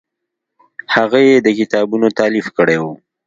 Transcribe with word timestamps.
هغه 0.95 1.19
یې 1.27 1.35
د 1.45 1.47
کتابونو 1.59 2.07
تالیف 2.19 2.47
کړی 2.57 2.77
و. 2.81 2.85